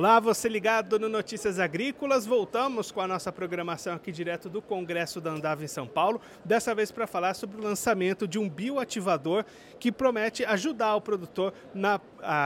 Olá, 0.00 0.18
você 0.18 0.48
ligado 0.48 0.98
no 0.98 1.10
Notícias 1.10 1.58
Agrícolas. 1.58 2.24
Voltamos 2.24 2.90
com 2.90 3.02
a 3.02 3.06
nossa 3.06 3.30
programação 3.30 3.94
aqui 3.94 4.10
direto 4.10 4.48
do 4.48 4.62
Congresso 4.62 5.20
da 5.20 5.30
Andava 5.30 5.62
em 5.62 5.66
São 5.66 5.86
Paulo, 5.86 6.22
dessa 6.42 6.74
vez 6.74 6.90
para 6.90 7.06
falar 7.06 7.34
sobre 7.34 7.60
o 7.60 7.62
lançamento 7.62 8.26
de 8.26 8.38
um 8.38 8.48
bioativador 8.48 9.44
que 9.78 9.92
promete 9.92 10.42
ajudar 10.46 10.96
o 10.96 11.02
produtor 11.02 11.52
na 11.74 12.00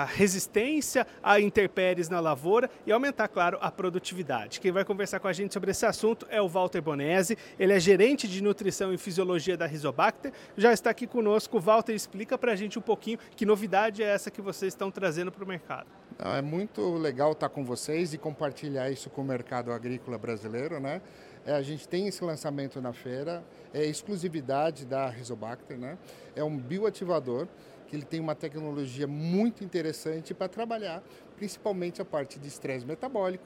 resistência 0.06 1.06
a 1.22 1.38
intempéries 1.38 2.08
na 2.08 2.18
lavoura 2.18 2.68
e 2.84 2.90
aumentar, 2.90 3.28
claro, 3.28 3.56
a 3.60 3.70
produtividade. 3.70 4.58
Quem 4.58 4.72
vai 4.72 4.84
conversar 4.84 5.20
com 5.20 5.28
a 5.28 5.32
gente 5.32 5.54
sobre 5.54 5.70
esse 5.70 5.86
assunto 5.86 6.26
é 6.30 6.42
o 6.42 6.48
Walter 6.48 6.82
Bonese, 6.82 7.38
ele 7.56 7.72
é 7.72 7.78
gerente 7.78 8.26
de 8.26 8.42
nutrição 8.42 8.92
e 8.92 8.98
fisiologia 8.98 9.56
da 9.56 9.66
Rizobacter. 9.66 10.32
Já 10.56 10.72
está 10.72 10.90
aqui 10.90 11.06
conosco. 11.06 11.60
Walter, 11.60 11.94
explica 11.94 12.36
para 12.36 12.50
a 12.50 12.56
gente 12.56 12.80
um 12.80 12.82
pouquinho 12.82 13.18
que 13.36 13.46
novidade 13.46 14.02
é 14.02 14.06
essa 14.06 14.28
que 14.28 14.42
vocês 14.42 14.72
estão 14.72 14.90
trazendo 14.90 15.30
para 15.30 15.44
o 15.44 15.46
mercado. 15.46 15.86
É 16.18 16.40
muito 16.40 16.94
legal 16.96 17.32
estar 17.32 17.43
com 17.48 17.64
vocês 17.64 18.14
e 18.14 18.18
compartilhar 18.18 18.90
isso 18.90 19.10
com 19.10 19.22
o 19.22 19.24
mercado 19.24 19.72
agrícola 19.72 20.18
brasileiro, 20.18 20.80
né? 20.80 21.00
É, 21.46 21.52
a 21.52 21.62
gente 21.62 21.86
tem 21.86 22.06
esse 22.06 22.24
lançamento 22.24 22.80
na 22.80 22.92
feira, 22.92 23.44
é 23.72 23.84
exclusividade 23.84 24.86
da 24.86 25.08
Rizobacter, 25.08 25.78
né? 25.78 25.98
É 26.34 26.42
um 26.42 26.56
bioativador 26.56 27.46
que 27.86 27.96
ele 27.96 28.04
tem 28.04 28.18
uma 28.18 28.34
tecnologia 28.34 29.06
muito 29.06 29.62
interessante 29.62 30.32
para 30.32 30.48
trabalhar, 30.48 31.02
principalmente 31.36 32.00
a 32.00 32.04
parte 32.04 32.38
de 32.38 32.48
estresse 32.48 32.86
metabólico, 32.86 33.44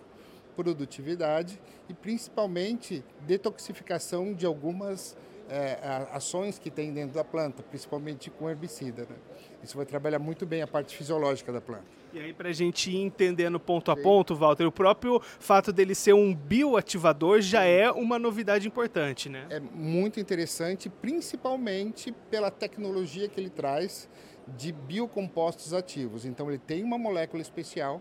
produtividade 0.54 1.60
e 1.88 1.94
principalmente 1.94 3.04
detoxificação 3.26 4.32
de 4.32 4.46
algumas 4.46 5.16
é, 5.48 6.06
ações 6.12 6.58
que 6.58 6.70
tem 6.70 6.92
dentro 6.92 7.14
da 7.14 7.24
planta, 7.24 7.62
principalmente 7.62 8.30
com 8.30 8.48
herbicida. 8.48 9.02
Né? 9.02 9.16
Isso 9.62 9.76
vai 9.76 9.86
trabalhar 9.86 10.18
muito 10.18 10.46
bem 10.46 10.62
a 10.62 10.66
parte 10.66 10.96
fisiológica 10.96 11.52
da 11.52 11.60
planta. 11.60 11.84
E 12.12 12.18
aí, 12.18 12.32
para 12.32 12.48
a 12.48 12.52
gente 12.52 12.90
ir 12.90 12.96
entendendo 12.96 13.60
ponto 13.60 13.90
a 13.90 13.96
ponto, 13.96 14.34
Walter, 14.34 14.64
o 14.64 14.72
próprio 14.72 15.20
fato 15.20 15.72
dele 15.72 15.94
ser 15.94 16.14
um 16.14 16.34
bioativador 16.34 17.40
já 17.40 17.64
é 17.64 17.90
uma 17.90 18.18
novidade 18.18 18.66
importante, 18.66 19.28
né? 19.28 19.46
É 19.50 19.60
muito 19.60 20.18
interessante, 20.18 20.88
principalmente 20.88 22.12
pela 22.30 22.50
tecnologia 22.50 23.28
que 23.28 23.38
ele 23.38 23.50
traz 23.50 24.08
de 24.46 24.72
biocompostos 24.72 25.74
ativos. 25.74 26.24
Então, 26.24 26.48
ele 26.48 26.58
tem 26.58 26.82
uma 26.82 26.96
molécula 26.96 27.42
especial, 27.42 28.00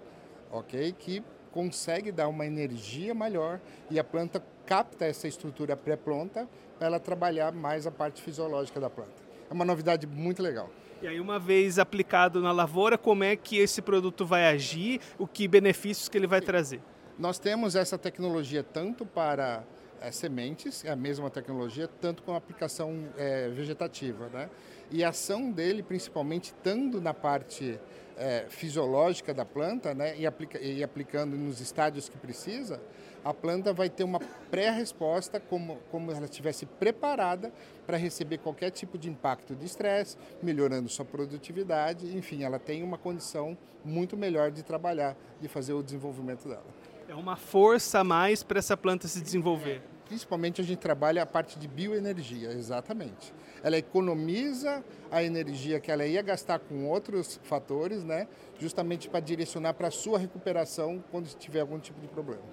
ok, 0.51 0.93
que 0.97 1.21
consegue 1.51 2.11
dar 2.11 2.27
uma 2.27 2.45
energia 2.45 3.13
maior 3.13 3.59
e 3.89 3.99
a 3.99 4.03
planta 4.03 4.41
capta 4.67 5.05
essa 5.05 5.27
estrutura 5.27 5.77
pré-pronta 5.77 6.47
para 6.77 6.87
ela 6.87 6.99
trabalhar 6.99 7.53
mais 7.53 7.87
a 7.87 7.91
parte 7.91 8.21
fisiológica 8.21 8.79
da 8.79 8.89
planta. 8.89 9.15
É 9.49 9.53
uma 9.53 9.63
novidade 9.63 10.05
muito 10.05 10.43
legal. 10.43 10.69
E 11.01 11.07
aí, 11.07 11.19
uma 11.19 11.39
vez 11.39 11.79
aplicado 11.79 12.41
na 12.41 12.51
lavoura, 12.51 12.97
como 12.97 13.23
é 13.23 13.35
que 13.35 13.57
esse 13.57 13.81
produto 13.81 14.25
vai 14.25 14.45
agir, 14.47 14.99
o 15.17 15.25
que 15.25 15.47
benefícios 15.47 16.09
que 16.09 16.17
ele 16.17 16.27
vai 16.27 16.41
Sim. 16.41 16.45
trazer? 16.45 16.81
Nós 17.17 17.39
temos 17.39 17.75
essa 17.75 17.97
tecnologia 17.97 18.61
tanto 18.61 19.05
para 19.05 19.63
é, 20.01 20.11
sementes, 20.11 20.85
é 20.85 20.89
a 20.89 20.95
mesma 20.95 21.29
tecnologia, 21.29 21.89
tanto 21.99 22.23
com 22.23 22.35
aplicação 22.35 23.07
é, 23.17 23.49
vegetativa. 23.49 24.27
Né? 24.29 24.49
E 24.91 25.03
a 25.03 25.09
ação 25.09 25.51
dele, 25.51 25.83
principalmente, 25.83 26.45
estando 26.45 27.01
na 27.01 27.13
parte 27.13 27.79
é, 28.17 28.45
fisiológica 28.49 29.33
da 29.33 29.45
planta 29.45 29.93
né, 29.93 30.17
e, 30.17 30.25
aplica, 30.25 30.59
e 30.59 30.83
aplicando 30.83 31.37
nos 31.37 31.61
estádios 31.61 32.09
que 32.09 32.17
precisa, 32.17 32.81
a 33.23 33.33
planta 33.33 33.73
vai 33.73 33.89
ter 33.89 34.03
uma 34.03 34.19
pré-resposta 34.49 35.39
como, 35.39 35.77
como 35.91 36.11
ela 36.11 36.25
estivesse 36.25 36.65
preparada 36.65 37.51
para 37.85 37.97
receber 37.97 38.37
qualquer 38.37 38.71
tipo 38.71 38.97
de 38.97 39.09
impacto 39.09 39.55
de 39.55 39.65
estresse, 39.65 40.17
melhorando 40.41 40.89
sua 40.89 41.05
produtividade, 41.05 42.15
enfim, 42.15 42.43
ela 42.43 42.57
tem 42.57 42.83
uma 42.83 42.97
condição 42.97 43.57
muito 43.83 44.17
melhor 44.17 44.51
de 44.51 44.63
trabalhar, 44.63 45.15
de 45.41 45.47
fazer 45.47 45.73
o 45.73 45.83
desenvolvimento 45.83 46.47
dela. 46.47 46.65
É 47.09 47.15
uma 47.15 47.37
força 47.37 47.99
a 47.99 48.03
mais 48.03 48.43
para 48.43 48.59
essa 48.59 48.75
planta 48.75 49.07
se 49.07 49.21
desenvolver. 49.21 49.81
Principalmente 50.07 50.59
a 50.59 50.63
gente 50.63 50.79
trabalha 50.79 51.23
a 51.23 51.25
parte 51.25 51.57
de 51.57 51.65
bioenergia, 51.65 52.51
exatamente. 52.51 53.33
Ela 53.63 53.77
economiza 53.77 54.83
a 55.09 55.23
energia 55.23 55.79
que 55.79 55.89
ela 55.89 56.05
ia 56.05 56.21
gastar 56.21 56.59
com 56.59 56.85
outros 56.85 57.39
fatores, 57.43 58.03
né, 58.03 58.27
justamente 58.59 59.07
para 59.07 59.21
direcionar 59.21 59.73
para 59.73 59.87
a 59.87 59.91
sua 59.91 60.19
recuperação 60.19 61.01
quando 61.09 61.27
tiver 61.27 61.61
algum 61.61 61.79
tipo 61.79 61.99
de 62.01 62.07
problema. 62.07 62.43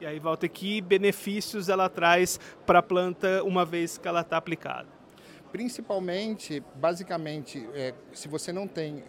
E 0.00 0.06
aí 0.06 0.20
volta 0.20 0.46
aqui, 0.46 0.80
benefícios 0.80 1.68
ela 1.68 1.88
traz 1.88 2.38
para 2.64 2.78
a 2.78 2.82
planta 2.82 3.42
uma 3.42 3.64
vez 3.64 3.98
que 3.98 4.06
ela 4.06 4.20
está 4.20 4.36
aplicada? 4.36 4.88
Principalmente, 5.50 6.62
basicamente, 6.76 7.68
é, 7.74 7.92
se 8.12 8.28
você 8.28 8.52
não 8.52 8.68
tem 8.68 9.02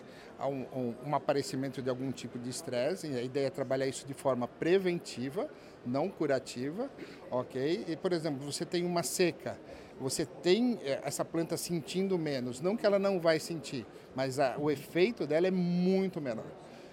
um, 0.45 0.65
um, 0.73 0.95
um, 1.07 1.15
aparecimento 1.15 1.81
de 1.81 1.89
algum 1.89 2.11
tipo 2.11 2.37
de 2.37 2.49
estresse, 2.49 3.07
a 3.07 3.21
ideia 3.21 3.47
é 3.47 3.49
trabalhar 3.49 3.87
isso 3.87 4.05
de 4.05 4.13
forma 4.13 4.47
preventiva, 4.47 5.49
não 5.85 6.09
curativa, 6.09 6.89
ok? 7.31 7.85
E, 7.87 7.95
por 7.95 8.13
exemplo, 8.13 8.45
você 8.45 8.65
tem 8.65 8.85
uma 8.85 9.01
seca, 9.01 9.57
você 9.99 10.25
tem 10.25 10.77
é, 10.83 11.01
essa 11.03 11.25
planta 11.25 11.57
sentindo 11.57 12.17
menos, 12.17 12.61
não 12.61 12.77
que 12.77 12.85
ela 12.85 12.99
não 12.99 13.19
vai 13.19 13.39
sentir, 13.39 13.85
mas 14.15 14.39
a, 14.39 14.55
o 14.59 14.69
efeito 14.69 15.25
dela 15.25 15.47
é 15.47 15.51
muito 15.51 16.21
menor. 16.21 16.45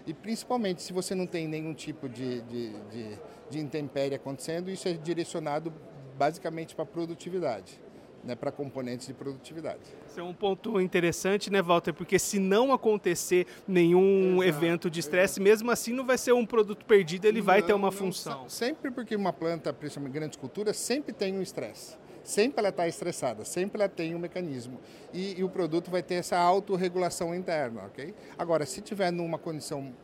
E 0.06 0.14
principalmente 0.14 0.82
se 0.82 0.92
você 0.92 1.14
não 1.14 1.26
tem 1.26 1.48
nenhum 1.48 1.74
tipo 1.74 2.08
de, 2.08 2.40
de, 2.42 2.70
de, 2.90 3.18
de 3.50 3.58
intempérie 3.58 4.14
acontecendo, 4.14 4.70
isso 4.70 4.86
é 4.88 4.92
direcionado 4.92 5.72
basicamente 6.16 6.74
para 6.74 6.84
a 6.84 6.86
produtividade. 6.86 7.83
Né, 8.24 8.34
para 8.34 8.50
componentes 8.50 9.06
de 9.06 9.12
produtividade. 9.12 9.82
Isso 10.08 10.18
é 10.18 10.22
um 10.22 10.32
ponto 10.32 10.80
interessante, 10.80 11.50
né, 11.50 11.60
Walter? 11.60 11.92
Porque 11.92 12.18
se 12.18 12.38
não 12.38 12.72
acontecer 12.72 13.46
nenhum 13.68 14.42
exato, 14.42 14.64
evento 14.64 14.90
de 14.90 14.98
estresse, 14.98 15.38
mesmo 15.40 15.70
assim 15.70 15.92
não 15.92 16.06
vai 16.06 16.16
ser 16.16 16.32
um 16.32 16.46
produto 16.46 16.86
perdido, 16.86 17.26
ele 17.26 17.40
não, 17.40 17.44
vai 17.44 17.62
ter 17.62 17.74
uma 17.74 17.88
não, 17.88 17.92
função. 17.92 18.48
Sempre 18.48 18.90
porque 18.90 19.14
uma 19.14 19.30
planta, 19.30 19.74
principalmente 19.74 20.14
grandes 20.14 20.38
culturas, 20.38 20.74
sempre 20.78 21.12
tem 21.12 21.36
um 21.36 21.42
estresse. 21.42 21.98
Sempre 22.24 22.60
ela 22.60 22.70
está 22.70 22.88
estressada, 22.88 23.44
sempre 23.44 23.82
ela 23.82 23.88
tem 23.90 24.14
um 24.14 24.18
mecanismo. 24.18 24.80
E, 25.12 25.38
e 25.38 25.44
o 25.44 25.50
produto 25.50 25.90
vai 25.90 26.02
ter 26.02 26.14
essa 26.14 26.38
autorregulação 26.38 27.34
interna, 27.34 27.82
ok? 27.82 28.14
Agora, 28.38 28.64
se 28.64 28.80
tiver 28.80 29.10
numa 29.10 29.38
condição 29.38 29.94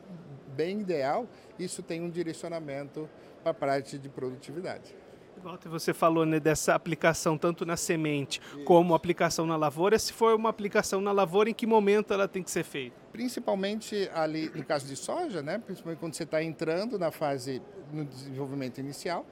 bem 0.55 0.81
ideal, 0.81 1.27
isso 1.59 1.83
tem 1.83 2.03
um 2.03 2.11
direcionamento 2.11 3.09
para 3.43 3.53
a 3.53 3.55
parte 3.55 3.99
de 3.99 4.11
produtividade. 4.11 4.95
Walter, 5.43 5.69
você 5.69 5.95
falou 5.95 6.27
né, 6.27 6.39
dessa 6.39 6.75
aplicação 6.75 7.37
tanto 7.39 7.65
na 7.65 7.77
semente 7.77 8.41
Isso. 8.41 8.65
como 8.65 8.95
aplicação 8.95 9.47
na 9.47 9.57
lavoura. 9.57 9.99
Se 9.99 10.13
for 10.13 10.35
uma 10.35 10.51
aplicação 10.51 11.01
na 11.01 11.13
lavoura, 11.13 11.51
em 11.51 11.55
que 11.55 11.67
momento 11.67 12.13
ela 12.13 12.29
tem 12.29 12.43
que 12.43 12.51
ser 12.51 12.65
feita? 12.65 12.97
Principalmente 13.13 14.09
ali 14.15 14.51
no 14.55 14.65
caso 14.65 14.87
de 14.87 14.97
soja, 14.97 15.43
né? 15.43 15.59
principalmente 15.59 15.99
quando 15.99 16.15
você 16.15 16.25
está 16.25 16.43
entrando 16.43 16.99
na 16.99 17.11
fase 17.11 17.63
no 17.93 18.05
desenvolvimento 18.05 18.79
inicial, 18.79 19.27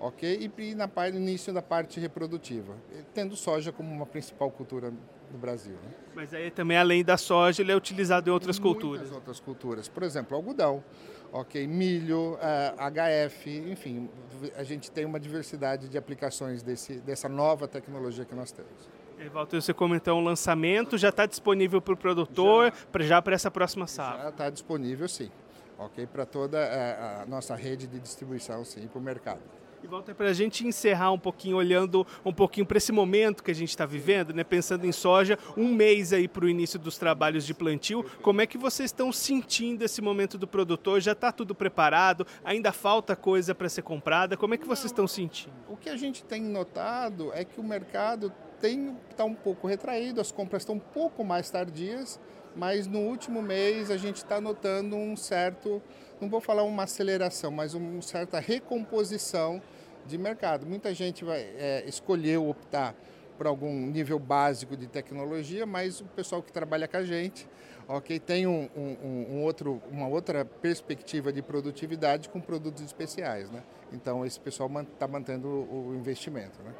ok? 0.00 0.50
E 0.58 0.74
na 0.74 0.88
parte, 0.88 1.14
no 1.14 1.20
início 1.20 1.52
da 1.52 1.62
parte 1.62 2.00
reprodutiva, 2.00 2.74
tendo 3.14 3.36
soja 3.36 3.70
como 3.72 3.90
uma 3.90 4.06
principal 4.06 4.50
cultura 4.50 4.92
no 5.32 5.38
Brasil. 5.38 5.72
Né? 5.72 5.94
Mas 6.14 6.34
aí 6.34 6.50
também, 6.50 6.76
além 6.76 7.02
da 7.02 7.16
soja, 7.16 7.62
ele 7.62 7.72
é 7.72 7.76
utilizado 7.76 8.28
em 8.28 8.32
outras 8.32 8.58
em 8.58 8.62
culturas? 8.62 9.10
outras 9.10 9.40
culturas. 9.40 9.88
Por 9.88 10.02
exemplo, 10.02 10.36
algodão, 10.36 10.84
ok? 11.32 11.66
Milho, 11.66 12.34
uh, 12.34 12.38
eh, 12.40 13.26
HF, 13.26 13.50
enfim, 13.70 14.10
a 14.56 14.62
gente 14.62 14.90
tem 14.90 15.04
uma 15.04 15.18
diversidade 15.18 15.88
de 15.88 15.96
aplicações 15.96 16.62
desse, 16.62 17.00
dessa 17.00 17.28
nova 17.28 17.66
tecnologia 17.66 18.24
que 18.24 18.34
nós 18.34 18.52
temos. 18.52 18.90
E, 19.18 19.28
Walter, 19.28 19.60
você 19.60 19.72
comentou 19.72 20.18
um 20.20 20.24
lançamento, 20.24 20.98
já 20.98 21.08
está 21.08 21.26
disponível 21.26 21.80
para 21.80 21.94
o 21.94 21.96
produtor, 21.96 22.72
já 23.00 23.22
para 23.22 23.34
essa 23.34 23.50
próxima 23.50 23.86
safra? 23.86 24.24
Já 24.24 24.28
está 24.28 24.50
disponível, 24.50 25.08
sim. 25.08 25.30
Ok, 25.78 26.06
para 26.06 26.26
toda 26.26 26.58
a, 26.58 26.60
eh, 26.60 27.22
a 27.22 27.26
nossa 27.26 27.56
rede 27.56 27.86
de 27.86 27.98
distribuição, 27.98 28.64
sim, 28.64 28.86
para 28.86 28.98
o 28.98 29.02
mercado. 29.02 29.40
E 29.82 29.86
volta 29.88 30.14
para 30.14 30.28
a 30.28 30.32
gente 30.32 30.64
encerrar 30.64 31.10
um 31.10 31.18
pouquinho, 31.18 31.56
olhando 31.56 32.06
um 32.24 32.32
pouquinho 32.32 32.64
para 32.64 32.78
esse 32.78 32.92
momento 32.92 33.42
que 33.42 33.50
a 33.50 33.54
gente 33.54 33.70
está 33.70 33.84
vivendo, 33.84 34.32
né? 34.32 34.44
pensando 34.44 34.86
em 34.86 34.92
soja, 34.92 35.36
um 35.56 35.74
mês 35.74 36.12
aí 36.12 36.28
para 36.28 36.44
o 36.44 36.48
início 36.48 36.78
dos 36.78 36.96
trabalhos 36.96 37.44
de 37.44 37.52
plantio. 37.52 38.04
Como 38.22 38.40
é 38.40 38.46
que 38.46 38.56
vocês 38.56 38.90
estão 38.90 39.10
sentindo 39.10 39.82
esse 39.82 40.00
momento 40.00 40.38
do 40.38 40.46
produtor? 40.46 41.00
Já 41.00 41.12
está 41.12 41.32
tudo 41.32 41.52
preparado? 41.52 42.24
Ainda 42.44 42.70
falta 42.70 43.16
coisa 43.16 43.56
para 43.56 43.68
ser 43.68 43.82
comprada? 43.82 44.36
Como 44.36 44.54
é 44.54 44.56
que 44.56 44.68
vocês 44.68 44.86
estão 44.86 45.08
sentindo? 45.08 45.52
O 45.68 45.76
que 45.76 45.88
a 45.88 45.96
gente 45.96 46.22
tem 46.22 46.40
notado 46.40 47.32
é 47.34 47.44
que 47.44 47.58
o 47.58 47.64
mercado 47.64 48.32
está 48.68 49.24
um 49.24 49.34
pouco 49.34 49.66
retraído, 49.66 50.20
as 50.20 50.32
compras 50.32 50.62
estão 50.62 50.76
um 50.76 50.80
pouco 50.80 51.24
mais 51.24 51.50
tardias, 51.50 52.20
mas 52.54 52.86
no 52.86 53.00
último 53.00 53.42
mês 53.42 53.90
a 53.90 53.96
gente 53.96 54.16
está 54.16 54.40
notando 54.40 54.96
um 54.96 55.16
certo, 55.16 55.82
não 56.20 56.28
vou 56.28 56.40
falar 56.40 56.62
uma 56.62 56.84
aceleração, 56.84 57.50
mas 57.50 57.74
uma 57.74 58.02
certa 58.02 58.38
recomposição 58.38 59.62
de 60.06 60.18
mercado. 60.18 60.66
Muita 60.66 60.92
gente 60.94 61.24
vai 61.24 61.40
é, 61.40 61.84
escolheu 61.86 62.48
optar 62.48 62.94
por 63.36 63.46
algum 63.46 63.86
nível 63.86 64.18
básico 64.18 64.76
de 64.76 64.86
tecnologia, 64.86 65.66
mas 65.66 66.00
o 66.00 66.04
pessoal 66.04 66.42
que 66.42 66.52
trabalha 66.52 66.86
com 66.86 66.96
a 66.96 67.04
gente, 67.04 67.48
ok, 67.88 68.18
tem 68.20 68.46
um, 68.46 68.68
um, 68.76 69.36
um 69.36 69.42
outro, 69.42 69.82
uma 69.90 70.06
outra 70.06 70.44
perspectiva 70.44 71.32
de 71.32 71.42
produtividade 71.42 72.28
com 72.28 72.40
produtos 72.40 72.82
especiais, 72.82 73.50
né? 73.50 73.62
Então 73.92 74.24
esse 74.24 74.38
pessoal 74.38 74.70
está 74.82 75.08
mantendo 75.08 75.48
o 75.48 75.94
investimento, 75.94 76.62
né? 76.62 76.72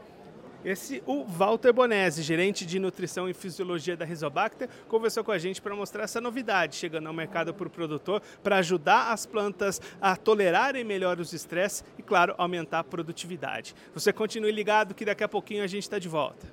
Esse 0.64 1.02
o 1.06 1.24
Walter 1.24 1.72
Bonese, 1.72 2.22
gerente 2.22 2.64
de 2.64 2.78
nutrição 2.78 3.28
e 3.28 3.34
fisiologia 3.34 3.96
da 3.96 4.04
Rizobacter, 4.04 4.68
conversou 4.88 5.24
com 5.24 5.32
a 5.32 5.38
gente 5.38 5.60
para 5.60 5.74
mostrar 5.74 6.04
essa 6.04 6.20
novidade 6.20 6.76
chegando 6.76 7.08
ao 7.08 7.12
mercado 7.12 7.52
para 7.52 7.66
o 7.66 7.70
produtor 7.70 8.22
para 8.42 8.58
ajudar 8.58 9.12
as 9.12 9.26
plantas 9.26 9.80
a 10.00 10.16
tolerarem 10.16 10.84
melhor 10.84 11.18
os 11.18 11.32
estresses 11.32 11.84
e, 11.98 12.02
claro, 12.02 12.34
aumentar 12.38 12.80
a 12.80 12.84
produtividade. 12.84 13.74
Você 13.92 14.12
continue 14.12 14.52
ligado 14.52 14.94
que 14.94 15.04
daqui 15.04 15.24
a 15.24 15.28
pouquinho 15.28 15.64
a 15.64 15.66
gente 15.66 15.82
está 15.82 15.98
de 15.98 16.08
volta. 16.08 16.46